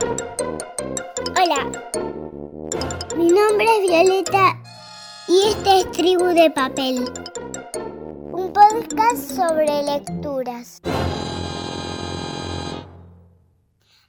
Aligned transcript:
Hola, 0.00 1.70
mi 3.16 3.26
nombre 3.26 3.66
es 3.76 3.82
Violeta 3.82 4.58
y 5.28 5.48
este 5.48 5.80
es 5.80 5.92
Tribu 5.92 6.24
de 6.26 6.50
Papel, 6.50 7.04
un 8.32 8.50
podcast 8.50 9.30
sobre 9.36 9.82
lecturas. 9.82 10.80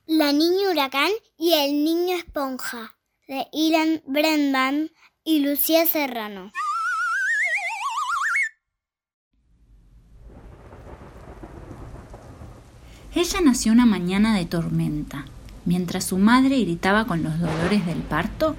La 0.05 0.31
niña 0.31 0.71
huracán 0.71 1.11
y 1.37 1.53
el 1.55 1.83
niño 1.83 2.15
esponja, 2.15 2.95
de 3.27 3.47
Ilan 3.51 4.01
Brendan 4.05 4.91
y 5.25 5.39
Lucía 5.39 5.85
Serrano. 5.85 6.53
Ella 13.13 13.41
nació 13.43 13.73
una 13.73 13.85
mañana 13.85 14.37
de 14.37 14.45
tormenta. 14.45 15.25
Mientras 15.65 16.05
su 16.05 16.17
madre 16.17 16.59
gritaba 16.61 17.05
con 17.05 17.23
los 17.23 17.39
dolores 17.39 17.85
del 17.85 17.99
parto, 17.99 18.55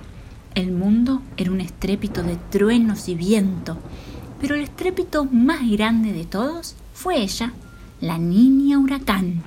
el 0.55 0.70
mundo 0.70 1.23
era 1.37 1.51
un 1.51 1.60
estrépito 1.60 2.23
de 2.23 2.37
truenos 2.51 3.09
y 3.09 3.15
viento. 3.15 3.77
Pero 4.41 4.55
el 4.55 4.62
estrépito 4.62 5.24
más 5.24 5.69
grande 5.70 6.12
de 6.12 6.24
todos 6.24 6.77
fue 6.95 7.23
ella, 7.23 7.52
la 8.01 8.19
niña 8.19 8.79
huracán. 8.79 9.43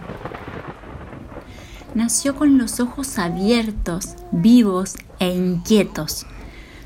Nació 1.94 2.36
con 2.36 2.58
los 2.58 2.80
ojos 2.82 3.18
abiertos, 3.20 4.16
vivos 4.32 4.96
e 5.20 5.34
inquietos. 5.34 6.26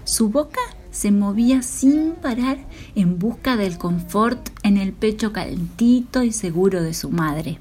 Su 0.03 0.29
boca 0.29 0.61
se 0.91 1.11
movía 1.11 1.61
sin 1.61 2.11
parar 2.13 2.59
en 2.93 3.17
busca 3.17 3.55
del 3.55 3.77
confort 3.77 4.49
en 4.63 4.77
el 4.77 4.93
pecho 4.93 5.33
calentito 5.33 6.23
y 6.23 6.31
seguro 6.31 6.83
de 6.83 6.93
su 6.93 7.09
madre. 7.09 7.57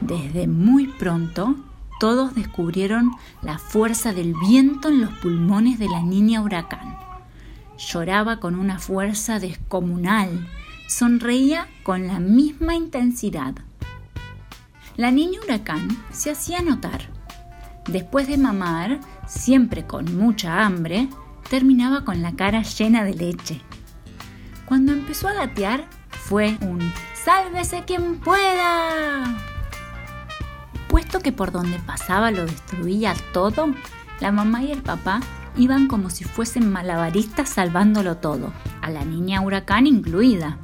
Desde 0.00 0.46
muy 0.46 0.86
pronto, 0.86 1.56
todos 2.04 2.34
descubrieron 2.34 3.12
la 3.40 3.56
fuerza 3.56 4.12
del 4.12 4.34
viento 4.34 4.88
en 4.88 5.00
los 5.00 5.10
pulmones 5.20 5.78
de 5.78 5.88
la 5.88 6.02
niña 6.02 6.42
huracán. 6.42 6.98
Lloraba 7.78 8.40
con 8.40 8.56
una 8.56 8.78
fuerza 8.78 9.40
descomunal, 9.40 10.46
sonreía 10.86 11.66
con 11.82 12.06
la 12.06 12.20
misma 12.20 12.74
intensidad. 12.74 13.54
La 14.98 15.10
niña 15.10 15.40
huracán 15.42 15.88
se 16.12 16.30
hacía 16.30 16.60
notar. 16.60 17.08
Después 17.88 18.28
de 18.28 18.36
mamar, 18.36 19.00
siempre 19.26 19.86
con 19.86 20.14
mucha 20.14 20.62
hambre, 20.62 21.08
terminaba 21.48 22.04
con 22.04 22.20
la 22.20 22.32
cara 22.32 22.60
llena 22.64 23.02
de 23.02 23.14
leche. 23.14 23.62
Cuando 24.66 24.92
empezó 24.92 25.28
a 25.28 25.32
gatear, 25.32 25.88
fue 26.10 26.58
un 26.60 26.80
¡Sálvese 27.14 27.84
quien 27.86 28.20
pueda! 28.20 29.53
Puesto 30.94 31.18
que 31.18 31.32
por 31.32 31.50
donde 31.50 31.80
pasaba 31.80 32.30
lo 32.30 32.46
destruía 32.46 33.16
todo, 33.32 33.74
la 34.20 34.30
mamá 34.30 34.62
y 34.62 34.70
el 34.70 34.80
papá 34.80 35.20
iban 35.56 35.88
como 35.88 36.08
si 36.08 36.22
fuesen 36.22 36.70
malabaristas 36.70 37.48
salvándolo 37.48 38.18
todo, 38.18 38.52
a 38.80 38.90
la 38.90 39.04
niña 39.04 39.40
huracán 39.40 39.88
incluida. 39.88 40.56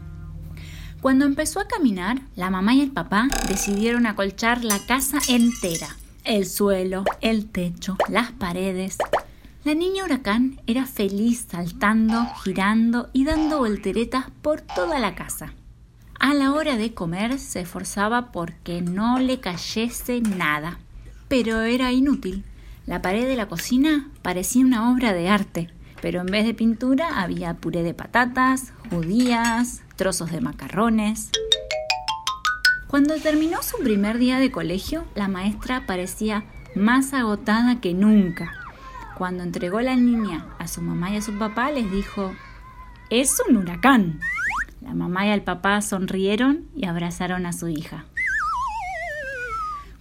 Cuando 1.01 1.25
empezó 1.25 1.59
a 1.59 1.67
caminar, 1.67 2.21
la 2.37 2.49
mamá 2.49 2.75
y 2.75 2.81
el 2.81 2.93
papá 2.93 3.27
decidieron 3.49 4.07
acolchar 4.07 4.63
la 4.63 4.79
casa 4.79 5.19
entera, 5.27 5.97
el 6.23 6.47
suelo, 6.47 7.03
el 7.21 7.47
techo, 7.47 7.97
las 8.09 8.31
paredes. 8.31 8.99
La 9.65 9.75
niña 9.75 10.05
huracán 10.05 10.61
era 10.69 10.87
feliz 10.87 11.49
saltando, 11.51 12.25
girando 12.45 13.11
y 13.13 13.25
dando 13.25 13.59
volteretas 13.59 14.27
por 14.43 14.61
toda 14.61 15.01
la 15.01 15.17
casa. 15.17 15.55
A 16.23 16.35
la 16.35 16.53
hora 16.53 16.77
de 16.77 16.93
comer 16.93 17.39
se 17.39 17.63
esforzaba 17.63 18.31
porque 18.31 18.83
no 18.83 19.19
le 19.19 19.41
cayese 19.41 20.21
nada. 20.21 20.79
Pero 21.29 21.63
era 21.63 21.93
inútil. 21.93 22.45
La 22.85 23.01
pared 23.01 23.27
de 23.27 23.37
la 23.37 23.49
cocina 23.49 24.11
parecía 24.21 24.67
una 24.67 24.93
obra 24.93 25.15
de 25.15 25.31
arte, 25.31 25.71
pero 26.03 26.21
en 26.21 26.27
vez 26.27 26.45
de 26.45 26.53
pintura 26.53 27.23
había 27.23 27.55
puré 27.55 27.83
de 27.83 27.95
patatas, 27.95 28.75
judías, 28.91 29.81
trozos 29.97 30.31
de 30.31 30.43
macarrones. 30.43 31.31
Cuando 32.87 33.15
terminó 33.17 33.63
su 33.63 33.79
primer 33.79 34.19
día 34.19 34.39
de 34.39 34.53
colegio, 34.53 35.07
la 35.15 35.27
maestra 35.27 35.87
parecía 35.87 36.45
más 36.75 37.15
agotada 37.15 37.81
que 37.81 37.95
nunca. 37.95 38.53
Cuando 39.17 39.43
entregó 39.43 39.81
la 39.81 39.97
niña 39.97 40.45
a 40.59 40.69
su 40.69 40.83
mamá 40.83 41.13
y 41.13 41.17
a 41.17 41.23
su 41.23 41.39
papá, 41.39 41.71
les 41.71 41.91
dijo, 41.91 42.31
es 43.09 43.41
un 43.49 43.57
huracán. 43.57 44.21
La 44.81 44.95
mamá 44.95 45.27
y 45.27 45.31
el 45.31 45.43
papá 45.43 45.81
sonrieron 45.83 46.67
y 46.75 46.87
abrazaron 46.87 47.47
a 47.47 47.53
su 47.53 47.69
hija. 47.69 48.07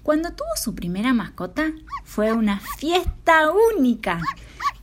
Cuando 0.03 0.31
tuvo 0.31 0.49
su 0.55 0.73
primera 0.73 1.13
mascota, 1.13 1.71
fue 2.03 2.33
una 2.33 2.59
fiesta 2.77 3.51
única. 3.77 4.19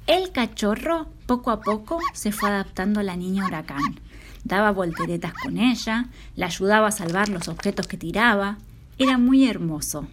El 0.07 0.31
cachorro 0.31 1.09
poco 1.27 1.51
a 1.51 1.61
poco 1.61 1.99
se 2.13 2.31
fue 2.31 2.51
adaptando 2.51 3.01
a 3.01 3.03
la 3.03 3.17
niña 3.17 3.47
huracán. 3.47 4.01
Daba 4.45 4.71
volteretas 4.71 5.33
con 5.33 5.59
ella, 5.59 6.07
la 6.37 6.47
ayudaba 6.47 6.89
a 6.89 6.93
salvar 6.93 7.29
los 7.29 7.49
objetos 7.49 7.89
que 7.89 7.97
tiraba. 7.97 8.59
Era 8.99 9.19
muy 9.19 9.49
hermoso. 9.49 10.07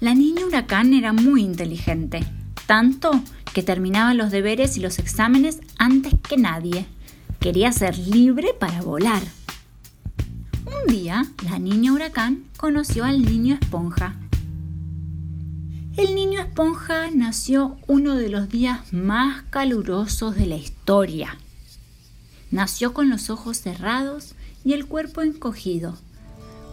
La 0.00 0.14
niña 0.14 0.44
huracán 0.46 0.94
era 0.94 1.12
muy 1.12 1.42
inteligente, 1.42 2.26
tanto 2.66 3.22
que 3.54 3.62
terminaba 3.62 4.14
los 4.14 4.32
deberes 4.32 4.76
y 4.76 4.80
los 4.80 4.98
exámenes 4.98 5.60
antes 5.78 6.14
que 6.28 6.36
nadie. 6.36 6.86
Quería 7.42 7.72
ser 7.72 7.98
libre 7.98 8.54
para 8.56 8.82
volar. 8.82 9.20
Un 10.64 10.86
día, 10.86 11.24
la 11.42 11.58
niña 11.58 11.92
huracán 11.92 12.44
conoció 12.56 13.04
al 13.04 13.24
niño 13.24 13.58
esponja. 13.60 14.14
El 15.96 16.14
niño 16.14 16.38
esponja 16.40 17.10
nació 17.10 17.78
uno 17.88 18.14
de 18.14 18.28
los 18.28 18.48
días 18.48 18.92
más 18.92 19.42
calurosos 19.50 20.36
de 20.36 20.46
la 20.46 20.54
historia. 20.54 21.36
Nació 22.52 22.94
con 22.94 23.10
los 23.10 23.28
ojos 23.28 23.56
cerrados 23.56 24.36
y 24.62 24.74
el 24.74 24.86
cuerpo 24.86 25.22
encogido. 25.22 25.96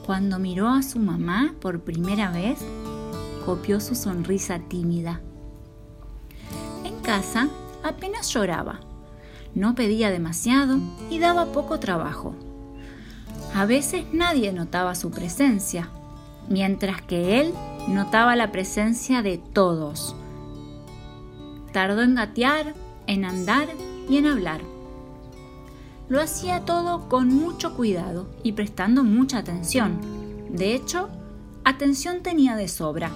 Cuando 0.05 0.37
miró 0.37 0.69
a 0.69 0.83
su 0.83 0.99
mamá 0.99 1.55
por 1.61 1.81
primera 1.81 2.29
vez, 2.31 2.59
copió 3.43 3.79
su 3.79 3.95
sonrisa 3.95 4.59
tímida. 4.59 5.19
En 6.83 6.99
casa 6.99 7.49
apenas 7.83 8.31
lloraba 8.31 8.81
no 9.55 9.75
pedía 9.75 10.11
demasiado 10.11 10.79
y 11.09 11.19
daba 11.19 11.51
poco 11.51 11.79
trabajo. 11.79 12.35
A 13.55 13.65
veces 13.65 14.05
nadie 14.13 14.53
notaba 14.53 14.95
su 14.95 15.11
presencia, 15.11 15.89
mientras 16.49 17.01
que 17.01 17.41
él 17.41 17.53
notaba 17.87 18.35
la 18.35 18.51
presencia 18.51 19.21
de 19.21 19.37
todos. 19.37 20.15
Tardó 21.73 22.01
en 22.01 22.15
gatear, 22.15 22.75
en 23.07 23.25
andar 23.25 23.67
y 24.07 24.17
en 24.17 24.27
hablar. 24.27 24.61
Lo 26.09 26.21
hacía 26.21 26.65
todo 26.65 27.07
con 27.07 27.27
mucho 27.27 27.75
cuidado 27.75 28.27
y 28.43 28.53
prestando 28.53 29.03
mucha 29.03 29.39
atención. 29.39 29.99
De 30.49 30.73
hecho, 30.73 31.09
atención 31.63 32.21
tenía 32.23 32.55
de 32.55 32.67
sobra. 32.67 33.11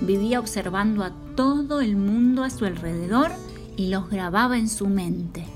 Vivía 0.00 0.40
observando 0.40 1.04
a 1.04 1.12
todo 1.36 1.80
el 1.80 1.96
mundo 1.96 2.42
a 2.42 2.50
su 2.50 2.64
alrededor 2.64 3.30
y 3.76 3.88
los 3.88 4.10
grababa 4.10 4.58
en 4.58 4.68
su 4.68 4.88
mente. 4.88 5.46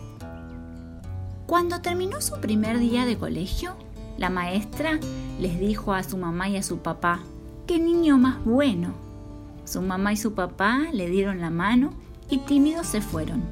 Cuando 1.48 1.80
terminó 1.80 2.20
su 2.20 2.38
primer 2.42 2.78
día 2.78 3.06
de 3.06 3.16
colegio, 3.16 3.72
la 4.18 4.28
maestra 4.28 5.00
les 5.40 5.58
dijo 5.58 5.94
a 5.94 6.02
su 6.02 6.18
mamá 6.18 6.50
y 6.50 6.58
a 6.58 6.62
su 6.62 6.80
papá, 6.80 7.20
¡qué 7.66 7.78
niño 7.78 8.18
más 8.18 8.44
bueno! 8.44 8.92
Su 9.64 9.80
mamá 9.80 10.12
y 10.12 10.18
su 10.18 10.34
papá 10.34 10.80
le 10.92 11.08
dieron 11.08 11.40
la 11.40 11.48
mano 11.48 11.94
y 12.28 12.36
tímidos 12.40 12.88
se 12.88 13.00
fueron. 13.00 13.44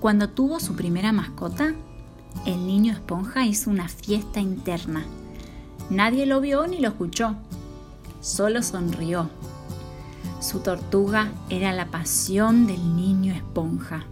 Cuando 0.00 0.30
tuvo 0.30 0.60
su 0.60 0.74
primera 0.76 1.12
mascota, 1.12 1.74
el 2.46 2.66
niño 2.66 2.94
esponja 2.94 3.44
hizo 3.44 3.68
una 3.68 3.88
fiesta 3.88 4.40
interna. 4.40 5.04
Nadie 5.90 6.24
lo 6.24 6.40
vio 6.40 6.66
ni 6.66 6.78
lo 6.78 6.88
escuchó, 6.88 7.34
solo 8.22 8.62
sonrió. 8.62 9.28
Su 10.40 10.60
tortuga 10.60 11.32
era 11.50 11.74
la 11.74 11.88
pasión 11.90 12.66
del 12.66 12.96
niño 12.96 13.34
esponja. 13.34 14.06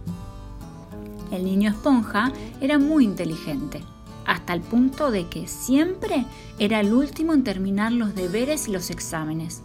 El 1.31 1.45
niño 1.45 1.69
esponja 1.69 2.31
era 2.59 2.79
muy 2.79 3.05
inteligente, 3.05 3.81
hasta 4.25 4.53
el 4.53 4.61
punto 4.61 5.11
de 5.11 5.27
que 5.27 5.47
siempre 5.47 6.25
era 6.57 6.79
el 6.79 6.93
último 6.93 7.33
en 7.33 7.43
terminar 7.43 7.91
los 7.91 8.15
deberes 8.15 8.67
y 8.67 8.71
los 8.71 8.89
exámenes, 8.89 9.61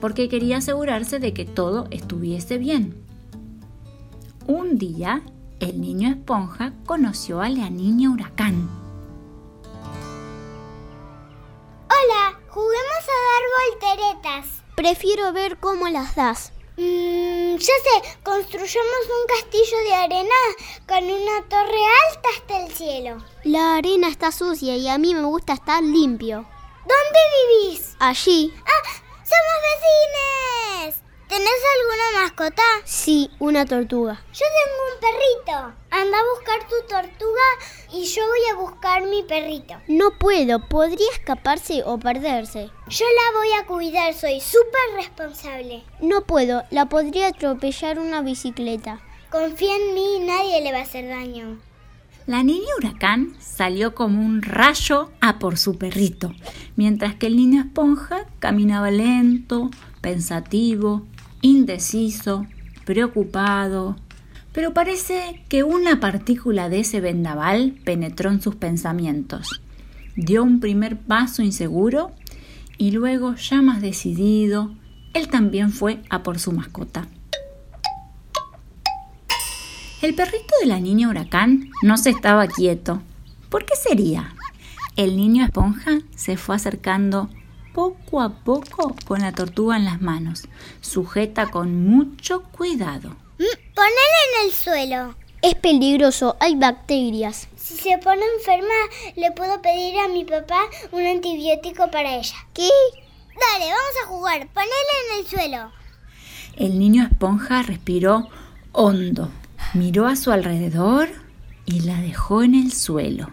porque 0.00 0.28
quería 0.28 0.58
asegurarse 0.58 1.18
de 1.18 1.32
que 1.32 1.44
todo 1.44 1.86
estuviese 1.90 2.58
bien. 2.58 3.02
Un 4.46 4.78
día, 4.78 5.22
el 5.58 5.80
niño 5.80 6.08
esponja 6.08 6.72
conoció 6.84 7.40
a 7.40 7.48
la 7.48 7.70
niña 7.70 8.10
huracán. 8.10 8.68
Hola, 11.88 12.38
juguemos 12.48 13.02
a 13.08 13.18
dar 13.26 14.00
volteretas. 14.20 14.62
Prefiero 14.76 15.32
ver 15.32 15.58
cómo 15.58 15.88
las 15.88 16.14
das. 16.14 16.52
Mmm, 16.76 17.56
ya 17.56 17.74
sé, 17.84 18.18
construyamos 18.22 19.02
un 19.08 19.26
castillo 19.34 19.78
de 19.84 19.94
arena 19.94 20.34
con 20.86 21.04
una 21.04 21.42
torre 21.48 21.80
alta 22.08 22.28
hasta 22.36 22.64
el 22.64 22.72
cielo. 22.72 23.24
La 23.44 23.76
arena 23.76 24.08
está 24.08 24.30
sucia 24.30 24.76
y 24.76 24.88
a 24.88 24.98
mí 24.98 25.14
me 25.14 25.24
gusta 25.24 25.54
estar 25.54 25.82
limpio. 25.82 26.46
¿Dónde 26.80 27.20
vivís? 27.70 27.96
Allí. 27.98 28.52
Ah, 28.64 28.88
somos 29.24 29.56
mascota? 32.26 32.62
Sí, 32.84 33.30
una 33.38 33.64
tortuga. 33.64 34.20
Yo 34.32 34.44
tengo 34.56 34.82
un 34.92 35.00
perrito. 35.00 35.76
Anda 35.90 36.18
a 36.18 36.24
buscar 36.34 36.68
tu 36.68 36.88
tortuga 36.88 37.48
y 37.92 38.04
yo 38.04 38.22
voy 38.26 38.40
a 38.52 38.56
buscar 38.56 39.02
mi 39.04 39.22
perrito. 39.22 39.74
No 39.88 40.10
puedo, 40.18 40.60
podría 40.68 41.10
escaparse 41.12 41.82
o 41.84 41.98
perderse. 41.98 42.70
Yo 42.88 43.04
la 43.06 43.38
voy 43.38 43.52
a 43.52 43.66
cuidar, 43.66 44.14
soy 44.14 44.40
súper 44.40 44.96
responsable. 44.96 45.84
No 46.00 46.22
puedo, 46.22 46.64
la 46.70 46.86
podría 46.86 47.28
atropellar 47.28 47.98
una 47.98 48.22
bicicleta. 48.22 49.00
Confía 49.30 49.76
en 49.76 49.94
mí, 49.94 50.20
nadie 50.20 50.62
le 50.62 50.72
va 50.72 50.78
a 50.78 50.82
hacer 50.82 51.08
daño. 51.08 51.58
La 52.26 52.42
niña 52.42 52.66
huracán 52.76 53.36
salió 53.38 53.94
como 53.94 54.20
un 54.20 54.42
rayo 54.42 55.10
a 55.20 55.38
por 55.38 55.58
su 55.58 55.78
perrito, 55.78 56.32
mientras 56.74 57.14
que 57.14 57.28
el 57.28 57.36
niño 57.36 57.60
esponja 57.62 58.26
caminaba 58.40 58.90
lento, 58.90 59.70
pensativo, 60.00 61.06
indeciso, 61.42 62.46
preocupado. 62.84 63.96
Pero 64.52 64.72
parece 64.72 65.44
que 65.48 65.62
una 65.62 66.00
partícula 66.00 66.68
de 66.68 66.80
ese 66.80 67.00
vendaval 67.00 67.74
penetró 67.84 68.30
en 68.30 68.40
sus 68.40 68.54
pensamientos. 68.54 69.60
Dio 70.16 70.42
un 70.42 70.60
primer 70.60 70.98
paso 70.98 71.42
inseguro 71.42 72.12
y 72.78 72.90
luego, 72.90 73.34
ya 73.34 73.60
más 73.62 73.82
decidido, 73.82 74.74
él 75.12 75.28
también 75.28 75.70
fue 75.72 76.02
a 76.10 76.22
por 76.22 76.38
su 76.38 76.52
mascota. 76.52 77.06
El 80.02 80.14
perrito 80.14 80.54
de 80.60 80.66
la 80.66 80.78
niña 80.78 81.08
huracán 81.08 81.70
no 81.82 81.96
se 81.96 82.10
estaba 82.10 82.46
quieto. 82.46 83.02
¿Por 83.48 83.64
qué 83.64 83.74
sería? 83.76 84.34
El 84.94 85.16
niño 85.16 85.44
esponja 85.44 86.00
se 86.14 86.36
fue 86.36 86.56
acercando 86.56 87.30
poco 87.76 88.22
a 88.22 88.30
poco 88.30 88.96
con 89.06 89.20
la 89.20 89.32
tortuga 89.32 89.76
en 89.76 89.84
las 89.84 90.00
manos, 90.00 90.48
sujeta 90.80 91.50
con 91.50 91.86
mucho 91.86 92.42
cuidado. 92.44 93.10
Mm, 93.38 93.74
ponela 93.74 94.18
en 94.24 94.46
el 94.46 94.52
suelo. 94.52 95.14
Es 95.42 95.56
peligroso, 95.56 96.38
hay 96.40 96.56
bacterias. 96.56 97.48
Si 97.54 97.74
se 97.74 97.98
pone 97.98 98.22
enferma, 98.38 98.74
le 99.14 99.30
puedo 99.32 99.60
pedir 99.60 99.98
a 99.98 100.08
mi 100.08 100.24
papá 100.24 100.62
un 100.90 101.04
antibiótico 101.04 101.90
para 101.90 102.16
ella. 102.16 102.36
¿Qué? 102.54 102.70
Dale, 103.28 103.66
vamos 103.66 103.96
a 104.02 104.06
jugar. 104.06 104.48
Ponela 104.54 104.94
en 105.10 105.20
el 105.20 105.26
suelo. 105.26 105.72
El 106.56 106.78
niño 106.78 107.02
esponja 107.04 107.60
respiró 107.60 108.26
hondo, 108.72 109.28
miró 109.74 110.06
a 110.06 110.16
su 110.16 110.32
alrededor 110.32 111.10
y 111.66 111.80
la 111.80 112.00
dejó 112.00 112.42
en 112.42 112.54
el 112.54 112.72
suelo. 112.72 113.28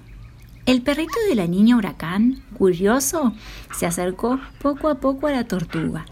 El 0.66 0.82
perrito 0.82 1.20
de 1.28 1.36
la 1.36 1.46
niña 1.46 1.76
huracán, 1.76 2.42
curioso, 2.58 3.34
se 3.78 3.86
acercó 3.86 4.40
poco 4.62 4.88
a 4.88 4.96
poco 4.96 5.28
a 5.28 5.32
la 5.32 5.46
tortuga. 5.46 6.06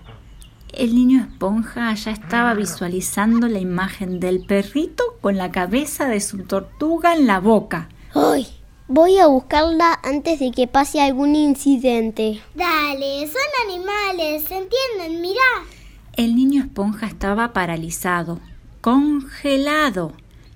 El 0.74 0.94
niño 0.94 1.22
esponja 1.22 1.94
ya 1.94 2.12
estaba 2.12 2.54
visualizando 2.54 3.48
la 3.48 3.60
imagen 3.60 4.20
del 4.20 4.46
perrito 4.46 5.04
con 5.22 5.38
la 5.38 5.52
cabeza 5.52 6.08
de 6.08 6.20
su 6.20 6.44
tortuga 6.44 7.14
en 7.14 7.28
la 7.28 7.40
boca. 7.40 7.88
¡Ay! 8.14 8.46
Voy 8.90 9.20
a 9.20 9.28
buscarla 9.28 9.98
antes 10.04 10.40
de 10.40 10.52
que 10.52 10.68
pase 10.68 11.00
algún 11.00 11.34
incidente. 11.34 12.42
Dale, 12.54 13.26
son 13.28 13.70
animales, 13.70 14.44
¿se 14.44 14.58
entienden? 14.58 15.22
Mirá. 15.22 15.40
El 16.18 16.36
niño 16.36 16.64
esponja 16.64 17.08
estaba 17.08 17.54
paralizado, 17.54 18.42
congelado. 18.82 20.12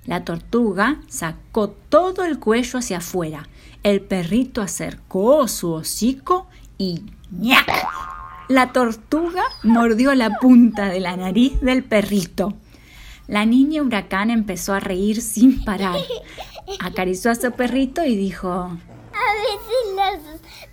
La 0.06 0.26
tortuga 0.26 1.00
sacó 1.08 1.70
todo 1.70 2.26
el 2.26 2.40
cuello 2.40 2.80
hacia 2.80 2.98
afuera. 2.98 3.48
El 3.86 4.02
perrito 4.02 4.64
acercó 4.64 5.48
su 5.48 5.72
hocico 5.72 6.48
y 6.80 7.04
¡ñac! 7.30 7.72
La 8.48 8.74
tortuga 8.74 9.44
mordió 9.62 10.16
la 10.16 10.40
punta 10.40 10.90
de 10.90 11.00
la 11.00 11.16
nariz 11.16 11.62
del 11.62 11.84
perrito. 11.84 12.56
La 13.28 13.46
niña 13.46 13.84
huracán 13.84 14.32
empezó 14.32 14.74
a 14.74 14.80
reír 14.80 15.22
sin 15.22 15.64
parar. 15.64 16.00
Acarició 16.80 17.30
a 17.30 17.36
su 17.36 17.52
perrito 17.52 18.04
y 18.04 18.16
dijo, 18.16 18.50
A 18.50 18.70
veces 18.74 19.96
las 19.96 20.20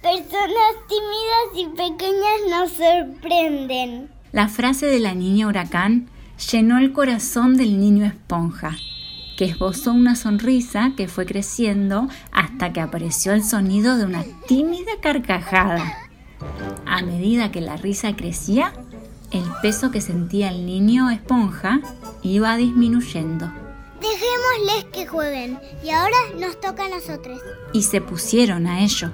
personas 0.01 0.73
tímidas 0.89 1.53
y 1.55 1.67
pequeñas 1.67 2.41
nos 2.49 2.71
sorprenden. 2.71 4.11
La 4.33 4.49
frase 4.49 4.87
de 4.87 5.01
la 5.01 5.15
niña 5.15 5.49
huracán 5.49 6.09
llenó 6.51 6.79
el 6.79 6.95
corazón 6.95 7.59
del 7.59 7.79
niño 7.79 8.07
esponja, 8.07 8.75
que 9.37 9.45
esbozó 9.47 9.93
una 9.93 10.17
sonrisa 10.17 10.93
que 10.97 11.09
fue 11.09 11.27
creciendo 11.27 12.09
hasta 12.33 12.73
que 12.73 12.81
apareció 12.81 13.33
el 13.33 13.45
sonido 13.45 13.97
de 13.97 14.05
una 14.05 14.25
tímida 14.47 14.93
carcajada. 15.01 15.97
A 16.87 17.03
medida 17.03 17.53
que 17.53 17.61
la 17.61 17.77
risa 17.77 18.15
crecía, 18.17 18.73
el 19.31 19.45
peso 19.63 19.91
que 19.91 20.01
sentía 20.01 20.51
el 20.51 20.67
niño 20.67 21.09
esponja 21.11 21.81
iba 22.23 22.57
disminuyendo 22.57 23.51
Dejémosles 24.03 24.85
que 24.93 25.07
jueguen 25.07 25.59
y 25.85 25.91
ahora 25.91 26.17
nos 26.39 26.61
toca 26.61 26.87
a 26.87 26.89
nosotros. 26.89 27.41
y 27.73 27.83
se 27.83 28.01
pusieron 28.01 28.67
a 28.67 28.81
ello. 28.81 29.13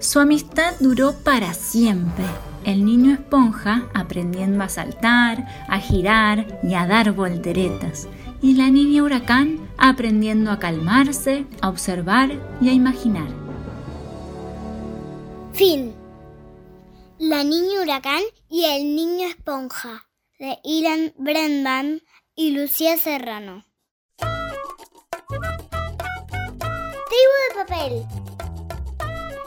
Su 0.00 0.20
amistad 0.20 0.74
duró 0.80 1.12
para 1.12 1.52
siempre. 1.54 2.24
El 2.64 2.84
niño 2.84 3.12
esponja 3.12 3.84
aprendiendo 3.94 4.64
a 4.64 4.68
saltar, 4.68 5.46
a 5.68 5.78
girar 5.78 6.58
y 6.62 6.74
a 6.74 6.86
dar 6.86 7.12
volteretas. 7.12 8.08
Y 8.42 8.54
la 8.54 8.70
niña 8.70 9.02
huracán 9.02 9.68
aprendiendo 9.78 10.50
a 10.50 10.58
calmarse, 10.58 11.46
a 11.60 11.68
observar 11.68 12.30
y 12.60 12.68
a 12.68 12.72
imaginar. 12.72 13.28
Fin. 15.52 15.94
La 17.18 17.44
niña 17.44 17.80
huracán 17.80 18.22
y 18.50 18.64
el 18.64 18.94
niño 18.94 19.26
esponja 19.26 20.06
de 20.38 20.58
Ilan 20.64 21.14
Brendan 21.16 22.02
y 22.34 22.50
Lucía 22.50 22.98
Serrano. 22.98 23.64
Tribu 27.08 27.36
de 27.48 27.54
papel. 27.64 28.06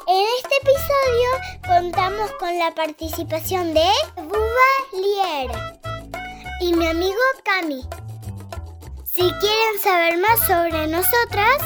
En 0.08 0.26
este 0.40 0.56
episodio 0.64 1.30
contamos 1.68 2.32
con 2.40 2.58
la 2.58 2.74
participación 2.74 3.76
de 3.76 3.86
Buba 4.16 4.72
Lier 4.94 5.52
y 6.62 6.74
mi 6.74 6.88
amigo 6.88 7.22
Cami. 7.46 7.82
Si 9.20 9.26
quieren 9.26 9.80
saber 9.84 10.18
más 10.18 10.40
sobre 10.48 10.88
nosotras, 10.88 11.58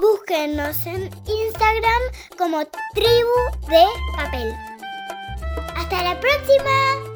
búsquenos 0.00 0.86
en 0.86 1.10
Instagram 1.26 2.02
como 2.38 2.64
Tribu 2.94 3.68
de 3.68 3.84
Papel. 4.16 4.54
¡Hasta 5.74 6.04
la 6.04 6.20
próxima! 6.20 7.09